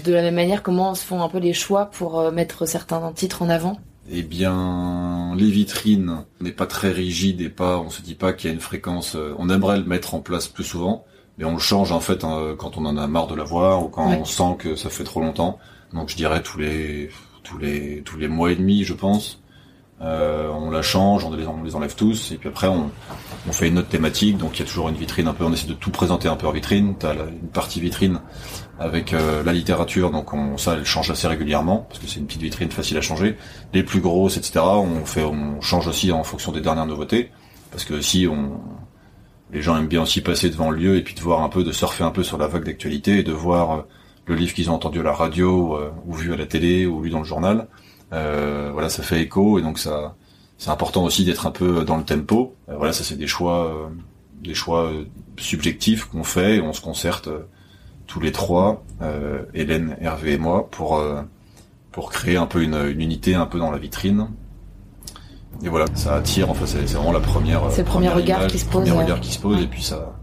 [0.04, 3.42] De la même manière, comment se font un peu les choix pour mettre certains titres
[3.42, 3.80] en avant?
[4.12, 8.34] Eh bien, les vitrines, on n'est pas très rigide et pas, on se dit pas
[8.34, 9.16] qu'il y a une fréquence.
[9.38, 11.06] on aimerait le mettre en place plus souvent,
[11.38, 13.86] mais on le change en fait hein, quand on en a marre de la voir
[13.86, 15.58] ou quand on sent que ça fait trop longtemps.
[15.94, 17.10] Donc je dirais tous les
[17.44, 19.40] tous les tous les mois et demi, je pense.
[20.02, 22.92] Euh, on la change, on les, enlève tous, et puis après on,
[23.48, 24.38] on fait une autre thématique.
[24.38, 25.46] Donc il y a toujours une vitrine un peu.
[25.46, 26.96] On essaie de tout présenter un peu en vitrine.
[27.00, 28.20] T'as une partie vitrine
[28.80, 32.26] avec euh, la littérature, donc on, ça elle change assez régulièrement parce que c'est une
[32.26, 33.38] petite vitrine facile à changer.
[33.74, 34.60] Les plus grosses, etc.
[34.60, 37.32] On fait, on change aussi en fonction des dernières nouveautés
[37.72, 38.60] parce que si on
[39.54, 41.64] les gens aiment bien aussi passer devant le lieu et puis de voir un peu,
[41.64, 43.82] de surfer un peu sur la vague d'actualité et de voir euh,
[44.26, 47.02] le livre qu'ils ont entendu à la radio euh, ou vu à la télé ou
[47.04, 47.68] lu dans le journal.
[48.14, 50.16] Euh, voilà, ça fait écho et donc ça,
[50.58, 52.56] c'est important aussi d'être un peu dans le tempo.
[52.70, 53.92] Euh, voilà, ça c'est des choix,
[54.42, 54.92] des choix
[55.38, 57.30] subjectifs qu'on fait et on se concerte
[58.08, 58.84] tous les trois,
[59.54, 61.02] Hélène, Hervé et moi, pour
[61.92, 64.28] pour créer un peu une, une, unité un peu dans la vitrine.
[65.64, 66.50] Et voilà, ça attire.
[66.50, 67.72] Enfin, c'est vraiment la première.
[67.72, 68.88] C'est le premier regard qui se pose.
[68.88, 70.14] Premier regard qui se pose et puis ça,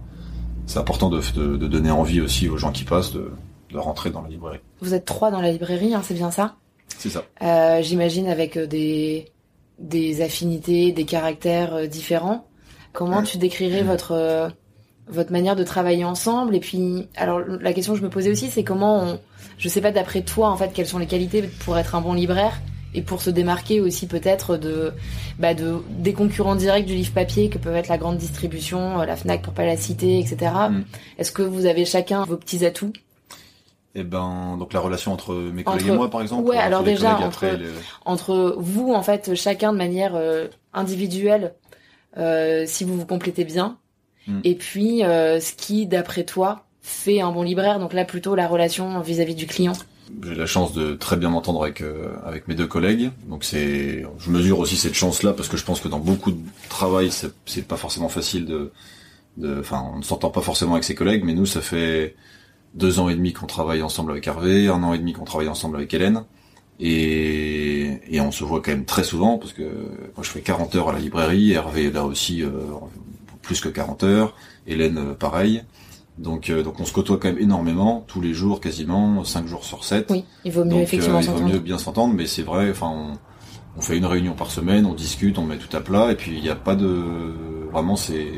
[0.67, 3.31] c'est important de, de, de, donner envie aussi aux gens qui passent de
[3.73, 4.61] de rentrer dans la librairie.
[4.81, 6.57] Vous êtes trois dans la librairie, hein, c'est bien ça?
[6.99, 7.25] C'est ça.
[7.43, 9.27] Euh, J'imagine avec euh, des
[9.79, 12.47] des affinités, des caractères euh, différents.
[12.93, 14.49] Comment tu décrirais votre euh,
[15.07, 16.55] votre manière de travailler ensemble?
[16.55, 19.21] Et puis, alors la question que je me posais aussi, c'est comment on,
[19.59, 22.13] je sais pas d'après toi en fait, quelles sont les qualités pour être un bon
[22.13, 22.61] libraire
[22.93, 24.93] et pour se démarquer aussi peut-être de,
[25.39, 29.17] bah de des concurrents directs du livre papier que peuvent être la grande distribution, la
[29.17, 30.53] Fnac pour pas la citer, etc.
[30.71, 30.83] Mm.
[31.19, 32.93] Est-ce que vous avez chacun vos petits atouts?
[33.95, 36.49] Et ben, donc la relation entre mes collègues Entre- et moi, par exemple.
[36.49, 37.67] Ouais, alors déjà, entre- les-
[38.05, 41.55] entre vous en fait chacun de manière euh, individuelle
[42.17, 43.77] euh, si vous vous complétez bien
[44.27, 44.41] Mm.
[44.45, 48.47] et puis euh, ce qui d'après toi fait un bon libraire donc là plutôt la
[48.47, 49.73] relation vis-à-vis du client
[50.23, 51.83] J'ai la chance de très bien m'entendre avec
[52.25, 53.11] avec mes deux collègues.
[53.29, 56.39] Donc c'est, je mesure aussi cette chance-là parce que je pense que dans beaucoup de
[56.69, 57.11] travail,
[57.47, 58.73] c'est pas forcément facile de,
[59.39, 62.15] de, enfin, on ne s'entend pas forcément avec ses collègues, mais nous, ça fait
[62.75, 65.49] deux ans et demi qu'on travaille ensemble avec Hervé, un an et demi qu'on travaille
[65.49, 66.25] ensemble avec Hélène,
[66.79, 70.75] et et on se voit quand même très souvent parce que moi je fais 40
[70.77, 72.51] heures à la librairie, Hervé est là aussi euh,
[73.43, 74.35] plus que 40 heures,
[74.67, 75.63] Hélène euh, pareil.
[76.19, 79.65] Donc, euh, donc on se côtoie quand même énormément, tous les jours quasiment, 5 jours
[79.65, 80.07] sur 7.
[80.11, 82.71] oui il vaut mieux Donc, effectivement euh, il vaut mieux bien s'entendre, mais c'est vrai.
[82.71, 83.13] Enfin, on,
[83.77, 86.37] on fait une réunion par semaine, on discute, on met tout à plat, et puis
[86.37, 87.05] il n'y a pas de
[87.73, 88.33] vraiment c'est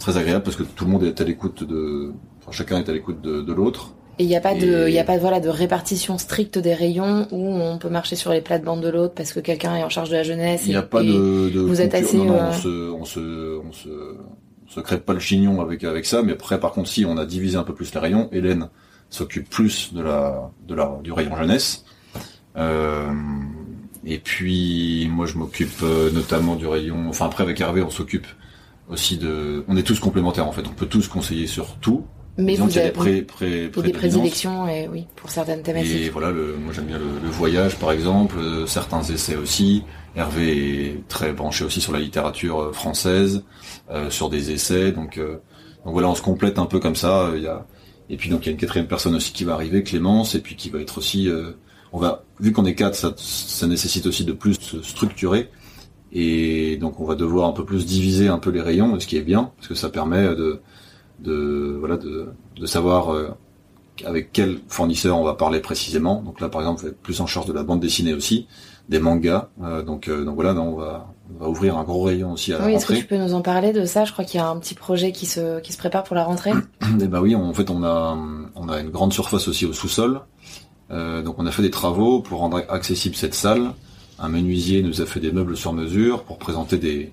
[0.00, 2.12] très agréable parce que tout le monde est à l'écoute de,
[2.52, 3.94] chacun est à l'écoute de, de l'autre.
[4.18, 7.26] et il y a pas de il a pas voilà de répartition stricte des rayons
[7.30, 10.10] où on peut marcher sur les plates-bandes de l'autre parce que quelqu'un est en charge
[10.10, 12.48] de la jeunesse Il n'y a pas de, de vous êtes assez, non, non, euh,
[12.48, 13.20] on se, on se,
[13.68, 13.88] on se,
[14.66, 17.16] on se crève pas le chignon avec avec ça, mais après par contre si on
[17.16, 18.68] a divisé un peu plus les rayons, Hélène
[19.10, 21.84] s'occupe plus de la, de la, du rayon jeunesse.
[22.56, 23.10] Euh,
[24.04, 27.08] et puis moi je m'occupe euh, notamment du rayon.
[27.08, 28.26] Enfin après avec Hervé on s'occupe
[28.88, 29.64] aussi de.
[29.68, 30.64] On est tous complémentaires en fait.
[30.66, 32.04] On peut tous conseiller sur tout.
[32.38, 33.98] Mais Disons vous avez des pré, pré, et des prédominances.
[33.98, 37.76] prédilections et oui pour certaines Et thématiques voilà, le, moi j'aime bien le, le voyage
[37.76, 39.84] par exemple, euh, certains essais aussi.
[40.14, 43.44] Hervé est très branché aussi sur la littérature euh, française,
[43.90, 44.92] euh, sur des essais.
[44.92, 45.38] Donc, euh,
[45.84, 47.30] donc voilà, on se complète un peu comme ça.
[47.34, 47.66] Il y a,
[48.10, 50.40] et puis donc il y a une quatrième personne aussi qui va arriver, Clémence, et
[50.40, 51.30] puis qui va être aussi.
[51.92, 55.48] on va, vu qu'on est quatre, ça, ça nécessite aussi de plus se structurer.
[56.12, 59.16] Et donc on va devoir un peu plus diviser un peu les rayons, ce qui
[59.16, 60.60] est bien, parce que ça permet de,
[61.22, 63.28] de voilà, de, de savoir euh,
[64.04, 66.22] avec quel fournisseur on va parler précisément.
[66.22, 68.46] Donc là, par exemple, vous êtes plus en charge de la bande dessinée aussi,
[68.88, 69.48] des mangas.
[69.62, 72.58] Euh, donc, euh, donc voilà, on, va, on va ouvrir un gros rayon aussi à
[72.58, 73.02] la oui est-ce que rentrée.
[73.02, 74.04] tu peux nous en parler de ça?
[74.04, 76.24] Je crois qu'il y a un petit projet qui se qui se prépare pour la
[76.24, 76.52] rentrée
[77.00, 78.18] Et bah oui, on- en fait, on a,
[78.54, 80.20] on a une grande surface aussi au sous-sol.
[80.90, 83.72] Euh, donc on a fait des travaux pour rendre accessible cette salle.
[84.18, 87.12] Un menuisier nous a fait des meubles sur mesure pour présenter des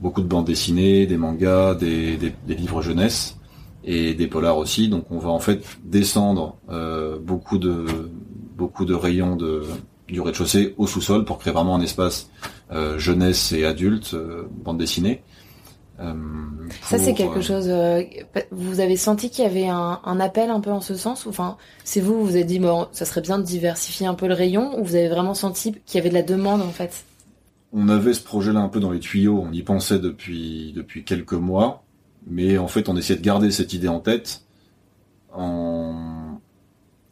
[0.00, 3.36] beaucoup de bandes dessinées, des mangas, des, des, des livres jeunesse
[3.84, 4.88] et des polars aussi.
[4.88, 8.10] Donc on va en fait descendre euh, beaucoup de
[8.56, 9.64] beaucoup de rayons de
[10.08, 12.30] du rez-de-chaussée au sous-sol pour créer vraiment un espace
[12.72, 15.22] euh, jeunesse et adulte, euh, bande dessinée.
[16.82, 17.68] Ça, c'est quelque chose.
[18.52, 21.30] vous avez senti qu'il y avait un, un appel un peu en ce sens ou
[21.30, 24.28] Enfin, c'est vous, vous vous êtes dit, bon, ça serait bien de diversifier un peu
[24.28, 27.04] le rayon, ou vous avez vraiment senti qu'il y avait de la demande en fait?
[27.72, 31.32] On avait ce projet-là un peu dans les tuyaux, on y pensait depuis depuis quelques
[31.32, 31.82] mois,
[32.28, 34.44] mais en fait on essayait de garder cette idée en tête,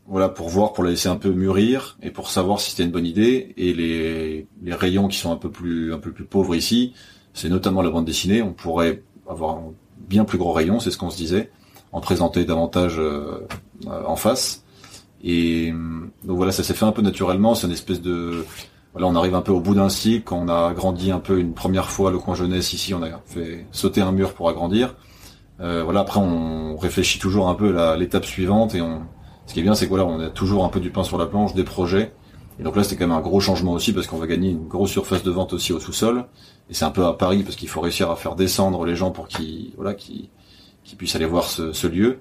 [0.09, 2.93] voilà pour voir, pour la laisser un peu mûrir et pour savoir si c'était une
[2.93, 3.55] bonne idée.
[3.57, 6.95] Et les rayons qui sont un peu plus pauvres ici,
[7.35, 8.43] c'est notamment la bande dessinée.
[8.43, 9.73] On pourrait avoir un
[10.09, 11.51] bien plus gros rayon, c'est ce qu'on se disait,
[11.93, 13.47] en présenter davantage euh,
[13.87, 14.65] euh, en face.
[15.23, 17.55] Et euh, donc voilà, ça s'est fait un peu naturellement.
[17.55, 18.45] C'est une espèce de
[18.95, 20.33] on arrive un peu au bout d'un cycle.
[20.33, 23.67] On a agrandi un peu une première fois le coin jeunesse ici, on a fait
[23.71, 24.95] sauter un mur pour agrandir.
[25.61, 29.03] Euh, voilà, après on réfléchit toujours un peu à l'étape suivante et on.
[29.47, 31.19] Ce qui est bien, c'est que voilà, on a toujours un peu du pain sur
[31.19, 32.13] la planche, des projets.
[32.59, 34.67] Et donc là, c'était quand même un gros changement aussi parce qu'on va gagner une
[34.67, 36.25] grosse surface de vente aussi au sous-sol.
[36.69, 39.13] Et c'est un peu à Paris parce qu'il faut réussir à faire descendre les gens
[39.13, 40.31] pour qu'ils voilà, qu'ils
[40.83, 42.19] qu'ils puissent aller voir ce, ce lieu.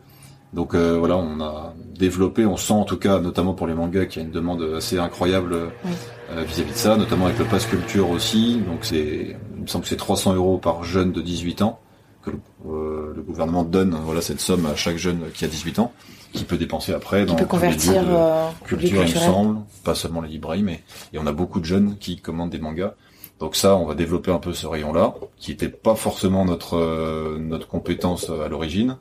[0.53, 4.05] Donc euh, voilà, on a développé, on sent en tout cas, notamment pour les mangas,
[4.05, 5.91] qu'il y a une demande assez incroyable Oui.
[6.31, 8.57] euh, vis-à-vis de ça, notamment avec le pass culture aussi.
[8.67, 11.79] Donc c'est, il me semble que c'est 300 euros par jeune de 18 ans
[12.25, 13.97] que le, euh, le gouvernement donne.
[14.03, 15.93] Voilà cette somme à chaque jeune qui a 18 ans,
[16.33, 19.95] qui peut dépenser après dans peut les convertir de euh, culture, il me semble, pas
[19.95, 20.83] seulement les librairies, mais
[21.13, 22.93] et on a beaucoup de jeunes qui commandent des mangas.
[23.39, 27.37] Donc ça, on va développer un peu ce rayon-là, qui était pas forcément notre euh,
[27.39, 28.97] notre compétence à l'origine,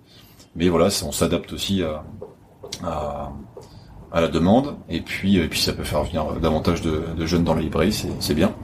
[0.56, 2.04] mais voilà, on s'adapte aussi à,
[2.84, 3.32] à
[4.12, 7.42] à la demande, et puis et puis ça peut faire venir davantage de, de jeunes
[7.42, 8.54] dans la librairie, c'est bien.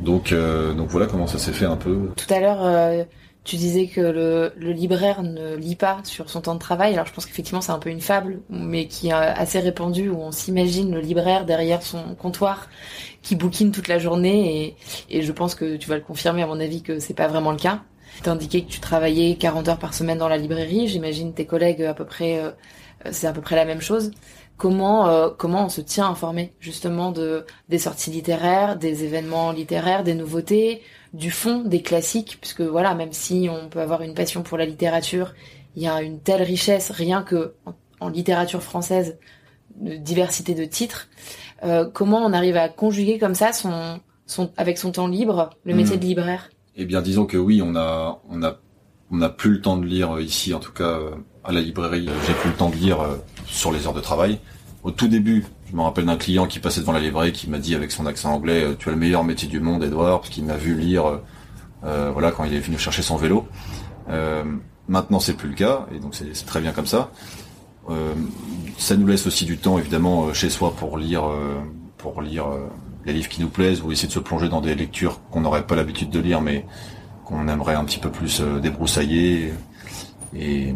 [0.00, 2.10] Donc euh, donc voilà comment ça s'est fait un peu.
[2.16, 3.06] Tout à l'heure,
[3.48, 6.92] Tu disais que le, libraire ne lit pas sur son temps de travail.
[6.92, 10.18] Alors je pense qu'effectivement c'est un peu une fable, mais qui est assez répandue où
[10.20, 12.68] on s'imagine le libraire derrière son comptoir
[13.22, 14.76] qui bouquine toute la journée
[15.08, 17.50] et, je pense que tu vas le confirmer à mon avis que c'est pas vraiment
[17.50, 17.80] le cas.
[18.22, 20.86] Tu indiqué que tu travaillais 40 heures par semaine dans la librairie.
[20.86, 22.50] J'imagine tes collègues à peu près, euh,
[23.12, 24.10] c'est à peu près la même chose.
[24.58, 30.04] Comment euh, comment on se tient informé justement de des sorties littéraires, des événements littéraires,
[30.04, 34.42] des nouveautés, du fond, des classiques, puisque voilà, même si on peut avoir une passion
[34.42, 35.34] pour la littérature,
[35.76, 37.54] il y a une telle richesse rien que
[38.00, 39.18] en, littérature française
[39.76, 41.08] de diversité de titres.
[41.64, 45.74] Euh, comment on arrive à conjuguer comme ça son son avec son temps libre le
[45.74, 46.00] métier hmm.
[46.00, 46.50] de libraire?
[46.76, 48.58] Eh bien, disons que oui, on a, on a,
[49.10, 51.10] on a plus le temps de lire ici, en tout cas euh,
[51.42, 52.08] à la librairie.
[52.26, 53.16] J'ai plus le temps de lire euh,
[53.46, 54.38] sur les heures de travail.
[54.84, 57.58] Au tout début, je me rappelle d'un client qui passait devant la librairie qui m'a
[57.58, 60.30] dit avec son accent anglais euh, "Tu as le meilleur métier du monde, Edouard", parce
[60.30, 61.20] qu'il m'a vu lire,
[61.82, 63.46] voilà, quand il est venu chercher son vélo.
[64.88, 67.10] maintenant, c'est plus le cas, et donc c'est très bien comme ça.
[68.78, 71.24] ça nous laisse aussi du temps, évidemment, chez soi pour lire,
[71.98, 72.46] pour lire
[73.04, 75.66] des livres qui nous plaisent ou essayer de se plonger dans des lectures qu'on n'aurait
[75.66, 76.64] pas l'habitude de lire mais
[77.24, 79.52] qu'on aimerait un petit peu plus euh, débroussailler
[80.34, 80.74] et,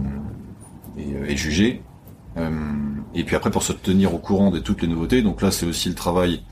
[1.34, 1.82] juger.
[2.36, 2.50] Euh,
[3.14, 5.66] et puis après pour se tenir au courant de toutes les nouveautés, donc là c'est
[5.66, 6.42] aussi le travail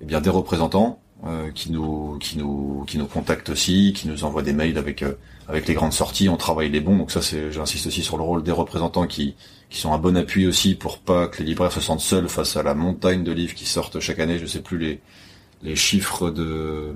[0.00, 4.24] eh bien des représentants euh, qui nous qui nous qui nous contactent aussi, qui nous
[4.24, 5.04] envoient des mails avec
[5.48, 6.96] avec les grandes sorties, on travaille les bons.
[6.96, 9.34] Donc ça c'est j'insiste aussi sur le rôle des représentants qui
[9.70, 12.56] qui sont un bon appui aussi pour pas que les libraires se sentent seuls face
[12.56, 14.38] à la montagne de livres qui sortent chaque année.
[14.38, 15.00] Je sais plus les
[15.62, 16.94] les chiffres de,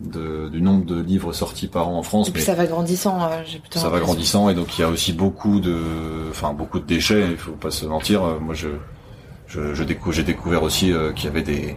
[0.00, 2.28] de du nombre de livres sortis par an en France.
[2.28, 3.22] Et puis ça va grandissant.
[3.30, 5.76] Euh, ça va grandissant et donc il y a aussi beaucoup de,
[6.30, 7.28] enfin beaucoup de déchets.
[7.30, 8.24] Il faut pas se mentir.
[8.24, 8.68] Euh, moi je
[9.46, 11.76] je, je j'ai découvert aussi euh, qu'il y avait des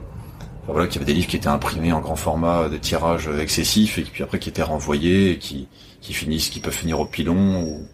[0.63, 3.27] Enfin, voilà, qu'il y avait des livres qui étaient imprimés en grand format, des tirages
[3.27, 5.67] excessifs, et puis après qui étaient renvoyés, et qui,
[5.99, 7.61] qui finissent, qui peuvent finir au pilon.
[7.63, 7.85] Ou...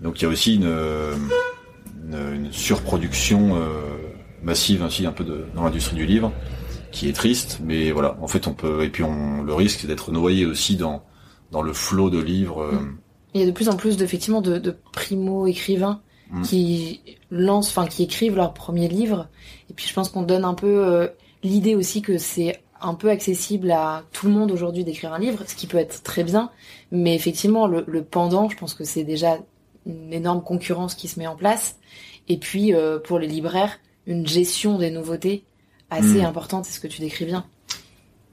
[0.00, 0.72] Donc il y a aussi une,
[2.12, 3.80] une, surproduction euh,
[4.42, 6.32] massive ainsi un peu de, dans l'industrie du livre
[6.92, 10.12] qui est triste mais voilà en fait on peut et puis on le risque d'être
[10.12, 11.02] noyé aussi dans
[11.50, 12.78] dans le flot de livres euh.
[13.34, 16.00] il y a de plus en plus effectivement de, de primo écrivains
[16.30, 16.42] mm.
[16.42, 17.00] qui
[17.30, 19.28] lancent enfin qui écrivent leur premier livre
[19.70, 21.08] et puis je pense qu'on donne un peu euh,
[21.42, 25.44] l'idée aussi que c'est un peu accessible à tout le monde aujourd'hui d'écrire un livre,
[25.46, 26.50] ce qui peut être très bien,
[26.90, 29.38] mais effectivement le, le pendant, je pense que c'est déjà
[29.86, 31.78] une énorme concurrence qui se met en place.
[32.28, 35.44] Et puis euh, pour les libraires, une gestion des nouveautés
[35.92, 36.26] assez hmm.
[36.26, 37.44] importante, c'est ce que tu décris bien.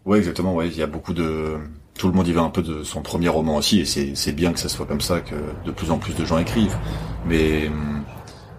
[0.06, 0.54] Oui, exactement.
[0.56, 1.58] Ouais, il y a beaucoup de
[2.00, 4.54] tout le monde y va un peu de son premier roman aussi, et c'est bien
[4.54, 6.78] que ça soit comme ça, que de plus en plus de gens écrivent.
[7.26, 7.70] Mais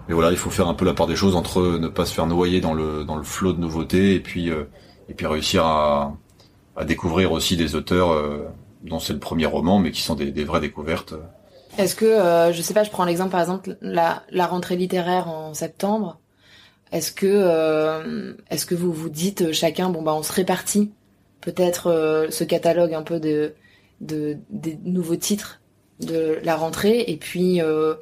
[0.07, 2.13] mais voilà, il faut faire un peu la part des choses entre ne pas se
[2.13, 4.65] faire noyer dans le dans le flot de nouveautés et puis euh,
[5.09, 6.15] et puis réussir à
[6.75, 8.47] à découvrir aussi des auteurs euh,
[8.83, 11.15] dont c'est le premier roman, mais qui sont des, des vraies découvertes.
[11.77, 15.27] Est-ce que, euh, je sais pas, je prends l'exemple par exemple la, la rentrée littéraire
[15.27, 16.19] en septembre.
[16.91, 20.91] Est-ce que, euh, est-ce que vous vous dites chacun, bon bah on se répartit
[21.39, 23.53] peut-être euh, ce catalogue un peu de,
[24.01, 25.61] de des nouveaux titres
[25.99, 27.95] de la rentrée et puis euh,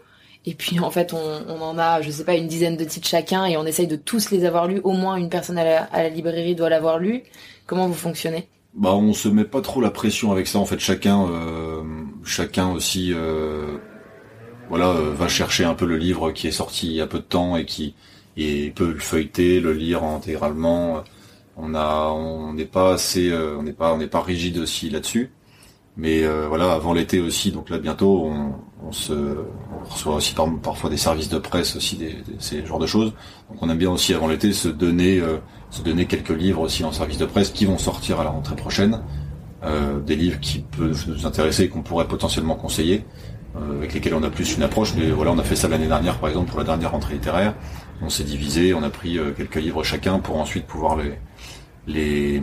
[0.82, 3.65] en fait on, en a je sais pas une dizaine de titres chacun et on
[3.65, 6.99] essaye de tous les avoir lus au moins une personne à la, librairie doit l'avoir
[6.99, 7.23] lu.
[7.65, 8.47] Comment vous fonctionnez?
[8.73, 11.84] Bah on se met pas trop la pression avec ça en fait chacun euh,
[12.23, 13.78] chacun aussi euh,
[14.69, 17.19] voilà euh, va chercher un peu le livre qui est sorti il y a peu
[17.19, 17.95] de temps et qui
[18.38, 21.04] et peut le feuilleter le lire intégralement
[21.58, 25.32] on a on n'est pas assez on n'est pas on n'est pas rigide aussi là-dessus
[25.98, 28.54] mais voilà avant l'été aussi donc là bientôt on,
[28.88, 32.88] on se on reçoit aussi parfois des services de presse aussi des, ces genres de
[32.88, 33.12] choses
[33.50, 35.22] donc on aime bien aussi avant l'été se donner
[35.70, 38.56] se donner quelques livres aussi en service de presse qui vont sortir à la rentrée
[38.56, 39.02] prochaine,
[39.63, 43.06] euh, des livres qui peuvent nous intéresser et qu'on pourrait potentiellement conseiller,
[43.56, 44.94] euh, avec lesquels on a plus une approche.
[44.96, 47.54] Mais voilà, on a fait ça l'année dernière, par exemple, pour la dernière rentrée littéraire.
[48.02, 51.20] On s'est divisé, on a pris euh, quelques livres chacun pour ensuite pouvoir les
[51.88, 52.42] les,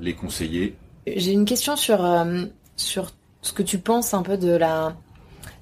[0.00, 0.76] les conseiller.
[1.06, 2.44] J'ai une question sur euh,
[2.76, 3.10] sur
[3.40, 4.96] ce que tu penses un peu de la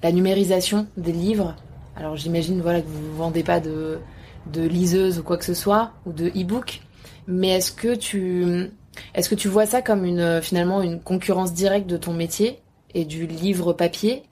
[0.03, 1.55] la numérisation des livres.
[1.95, 3.99] Alors j'imagine voilà que vous vendez pas de
[4.47, 6.81] de liseuse ou quoi que ce soit ou de e-book.
[7.27, 8.69] Mais est-ce que tu
[9.13, 12.59] est-ce que tu vois ça comme une finalement une concurrence directe de ton métier
[12.93, 14.23] et du livre papier?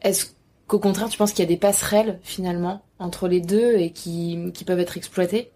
[0.00, 0.26] Est-ce
[0.66, 4.38] qu'au contraire tu penses qu'il y a des passerelles finalement entre les deux et qui,
[4.54, 5.50] qui peuvent être exploitées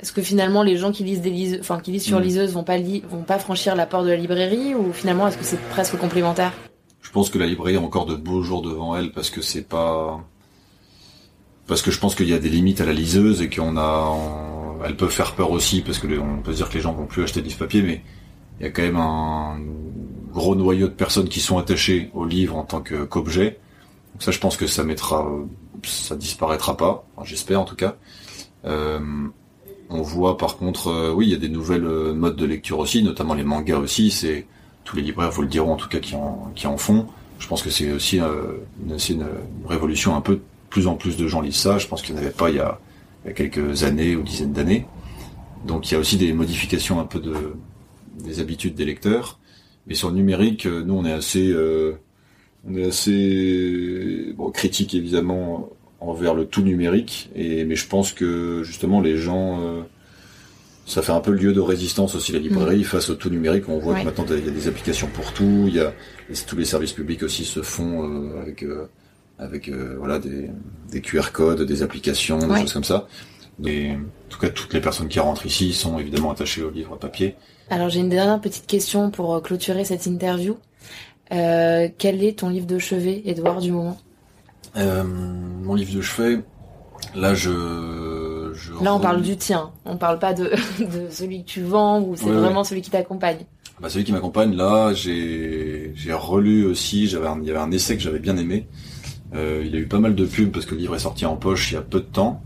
[0.00, 2.22] Est-ce que finalement les gens qui lisent des liseuses, enfin qui lisent sur mm.
[2.22, 5.44] liseuse vont pas vont pas franchir la porte de la librairie ou finalement est-ce que
[5.44, 6.52] c'est presque complémentaire?
[7.00, 9.68] Je pense que la librairie a encore de beaux jours devant elle parce que c'est
[9.68, 10.20] pas
[11.66, 14.16] parce que je pense qu'il y a des limites à la liseuse et qu'on a
[14.84, 17.22] elle peut faire peur aussi parce que on peut dire que les gens vont plus
[17.22, 18.02] acheter des livres papier, mais
[18.60, 19.58] il y a quand même un,
[20.32, 23.60] gros noyau de personnes qui sont attachées au livre en tant qu'objet.
[24.12, 25.30] Donc ça, je pense que ça mettra,
[25.82, 27.04] ça disparaîtra pas.
[27.24, 27.96] J'espère en tout cas.
[28.64, 29.00] Euh,
[29.90, 32.78] on voit par contre, euh, oui, il y a des nouvelles euh, modes de lecture
[32.78, 34.10] aussi, notamment les mangas aussi.
[34.10, 34.46] C'est
[34.84, 37.06] tous les libraires vous le diront en tout cas qui en font.
[37.38, 39.26] Je pense que c'est aussi une,
[39.66, 40.40] révolution un peu.
[40.70, 41.76] Plus en plus de gens lisent ça.
[41.76, 42.78] Je pense qu'il n'y en avait pas il y a,
[43.34, 44.86] quelques années ou dizaines d'années.
[45.66, 47.34] Donc il y a aussi des modifications un peu de
[48.18, 49.38] des habitudes des lecteurs.
[49.86, 51.54] Mais sur le numérique, nous on est assez
[52.68, 55.70] on est assez bon, critique évidemment
[56.00, 57.30] envers le tout numérique.
[57.34, 59.82] Et mais je pense que justement les gens, euh,
[60.86, 62.84] ça fait un peu le lieu de résistance aussi la librairie mm.
[62.84, 63.68] face au tout numérique.
[63.68, 65.64] On voit que maintenant il y a des applications pour tout.
[65.66, 65.92] Il y a
[66.46, 68.88] tous les services publics aussi se font euh, avec euh,
[69.38, 70.50] avec voilà des,
[70.90, 73.08] des QR codes, des applications, des choses comme ça.
[73.64, 73.98] Et en
[74.28, 77.34] tout cas, toutes les personnes qui rentrent ici sont évidemment attachées au livre papier.
[77.68, 80.56] Alors j'ai une dernière petite question pour clôturer cette interview.
[81.32, 83.98] Quel est ton livre de chevet, Edouard, du moment
[84.76, 86.40] euh, mon livre de chevet,
[87.14, 90.44] là je, je Là on parle du tien, on parle pas de,
[90.78, 93.44] de celui que tu vends ou c'est vraiment celui qui t'accompagne.
[93.80, 98.02] Bah, celui qui m'accompagne, là j'ai relu aussi, j'avais il y avait un essai que
[98.02, 98.66] j'avais bien aimé.
[99.34, 101.36] Euh, il a eu pas mal de pubs parce que le livre est sorti en
[101.36, 102.42] poche il y a peu de temps.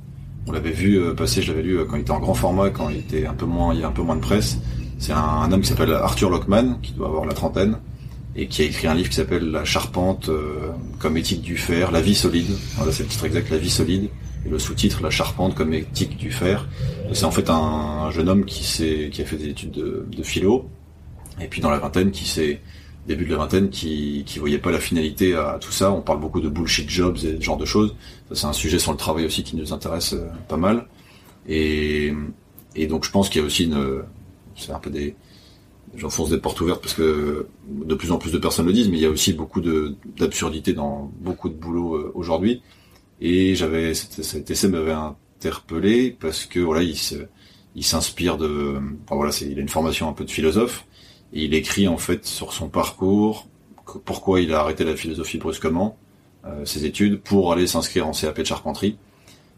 [0.49, 2.71] On l'avait vu euh, passer, je l'avais lu euh, quand il était en grand format,
[2.71, 4.59] quand il était un peu moins, il y a un peu moins de presse.
[4.99, 7.79] C'est un, un, homme qui s'appelle Arthur Lockman, qui doit avoir la trentaine,
[8.37, 11.91] et qui a écrit un livre qui s'appelle La charpente euh, comme éthique du fer,
[11.91, 12.51] la vie solide.
[12.77, 14.11] Voilà, c'est le titre exact, la vie solide.
[14.45, 16.69] Et le sous-titre, La charpente comme éthique du fer.
[17.13, 20.23] C'est en fait un, jeune homme qui s'est, qui a fait des études de, de,
[20.23, 20.69] philo,
[21.41, 22.61] et puis dans la vingtaine, qui s'est
[23.07, 25.91] début de la vingtaine, qui qui voyait pas la finalité à tout ça.
[25.93, 27.95] On parle beaucoup de bullshit jobs et ce genre de choses.
[28.33, 30.87] c'est un sujet sur le travail aussi qui nous intéresse euh, pas mal.
[31.49, 32.13] Et
[32.75, 34.03] et donc je pense qu'il y a aussi une,
[34.57, 35.15] c'est un peu des
[35.97, 38.99] j'enfonce des portes ouvertes parce que de plus en plus de personnes le disent, mais
[38.99, 42.63] il y a aussi beaucoup d'absurdité dans beaucoup de boulot euh, aujourd'hui.
[43.21, 46.97] Et j'avais cet essai m'avait interpellé parce que voilà, il
[47.75, 48.81] il s'inspire de,
[49.11, 50.87] voilà, il a une formation un peu de philosophe
[51.33, 53.47] et il écrit en fait sur son parcours
[54.05, 55.97] pourquoi il a arrêté la philosophie brusquement,
[56.45, 58.99] euh, ses études, pour aller s'inscrire en CAP de charpenterie,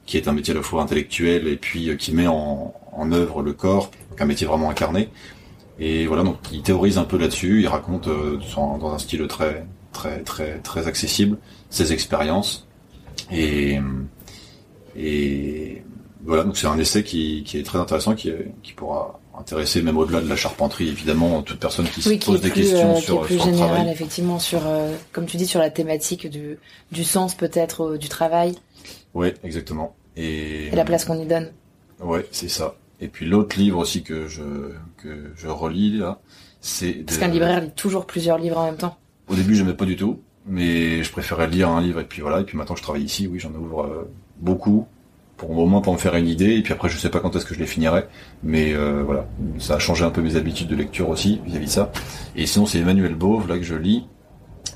[0.07, 3.13] qui est un métier à la fois intellectuel et puis euh, qui met en, en
[3.13, 5.09] œuvre le corps, un métier vraiment incarné.
[5.81, 9.65] Et voilà, donc il théorise un peu là-dessus, il raconte euh, dans un style très
[9.93, 11.39] très très très accessible
[11.71, 12.67] ses expériences.
[13.31, 13.79] Et
[14.97, 15.83] et
[16.25, 19.97] voilà, donc c'est un essai qui, qui est très intéressant, qui, qui pourra intéresser même
[19.97, 23.35] au-delà de la charpenterie, évidemment, toute personne qui se pose des questions euh, sur, qui
[23.35, 26.59] est plus général, effectivement, sur, euh, comme tu dis, sur la thématique du,
[26.91, 28.57] du sens peut-être du travail.
[29.15, 29.95] Oui, exactement.
[30.17, 31.53] Et, et la place qu'on y donne.
[32.01, 32.75] Ouais, c'est ça.
[33.01, 34.43] Et puis l'autre livre aussi que je
[34.97, 36.21] que je relis là,
[36.61, 38.99] c'est parce qu'un libraire lit toujours plusieurs livres en même temps.
[39.29, 42.41] Au début, j'aimais pas du tout, mais je préférais lire un livre et puis voilà.
[42.41, 44.87] Et puis maintenant, je travaille ici, oui, j'en ouvre euh, beaucoup
[45.37, 46.57] pour au moins pour me faire une idée.
[46.57, 48.05] Et puis après, je sais pas quand est-ce que je les finirai,
[48.43, 49.27] mais euh, voilà,
[49.59, 51.93] ça a changé un peu mes habitudes de lecture aussi vis-à-vis de ça.
[52.35, 54.07] Et sinon, c'est Emmanuel Bove là que je lis,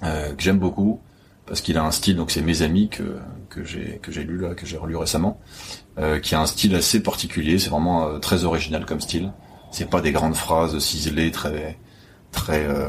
[0.05, 1.01] euh, que j'aime beaucoup
[1.47, 2.17] parce qu'il a un style.
[2.17, 3.17] Donc c'est mes amis que
[3.51, 5.41] que j'ai que j'ai lu là, que j'ai relu récemment.
[5.99, 7.59] Euh, qui a un style assez particulier.
[7.59, 9.31] C'est vraiment euh, très original comme style.
[9.71, 11.79] C'est pas des grandes phrases ciselées, très
[12.31, 12.89] très euh,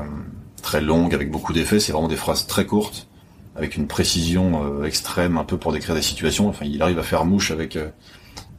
[0.61, 1.81] très longues avec beaucoup d'effets.
[1.81, 3.09] C'est vraiment des phrases très courtes
[3.57, 6.47] avec une précision extrême, un peu pour décrire des situations.
[6.47, 7.77] Enfin, il arrive à faire mouche avec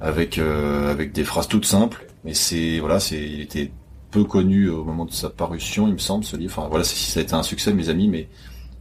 [0.00, 2.06] avec avec des phrases toutes simples.
[2.24, 3.72] Mais c'est voilà, c'est il était
[4.10, 6.52] peu connu au moment de sa parution, il me semble, ce livre.
[6.56, 8.28] Enfin, voilà, ça a été un succès, mes amis, mais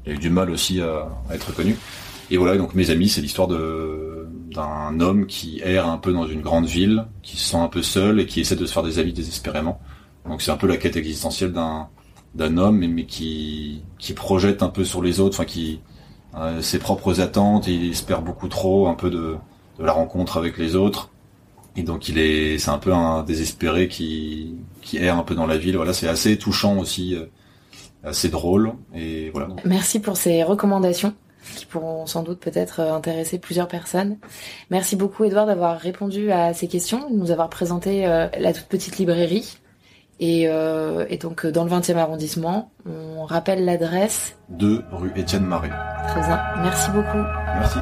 [0.06, 1.78] il a eu du mal aussi à, à être connu.
[2.30, 4.23] Et voilà, donc mes amis, c'est l'histoire de
[4.54, 7.82] d'un homme qui erre un peu dans une grande ville, qui se sent un peu
[7.82, 9.80] seul et qui essaie de se faire des amis désespérément.
[10.28, 11.90] Donc c'est un peu la quête existentielle d'un
[12.36, 15.82] d'un homme, mais, qui qui projette un peu sur les autres, enfin qui
[16.36, 19.36] euh, ses propres attentes, il espère beaucoup trop un peu de
[19.80, 21.10] de la rencontre avec les autres.
[21.76, 25.48] Et donc il est, c'est un peu un désespéré qui qui erre un peu dans
[25.48, 25.76] la ville.
[25.76, 27.26] Voilà, c'est assez touchant aussi, euh,
[28.04, 28.74] assez drôle.
[28.96, 29.50] Et voilà.
[29.66, 31.14] Merci pour ces recommandations
[31.56, 34.18] qui pourront sans doute peut-être euh, intéresser plusieurs personnes.
[34.70, 38.66] Merci beaucoup Edouard d'avoir répondu à ces questions, de nous avoir présenté euh, la toute
[38.66, 39.58] petite librairie.
[40.20, 45.72] Et, euh, et donc dans le 20e arrondissement, on rappelle l'adresse 2 rue Étienne Marais.
[46.08, 47.24] Très bien, merci beaucoup.
[47.60, 47.80] Merci.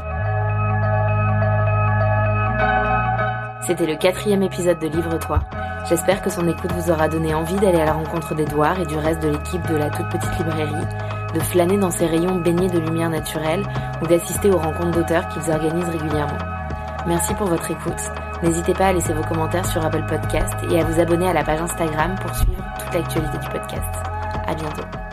[3.67, 5.41] C'était le quatrième épisode de Livre-toi.
[5.89, 8.95] J'espère que son écoute vous aura donné envie d'aller à la rencontre d'Edouard et du
[8.95, 12.79] reste de l'équipe de la toute petite librairie de flâner dans ces rayons baignés de
[12.79, 13.65] lumière naturelle
[14.01, 16.37] ou d'assister aux rencontres d'auteurs qu'ils organisent régulièrement.
[17.07, 18.01] Merci pour votre écoute.
[18.43, 21.43] N'hésitez pas à laisser vos commentaires sur Apple Podcast et à vous abonner à la
[21.43, 23.95] page Instagram pour suivre toute l'actualité du podcast.
[24.47, 25.10] À bientôt.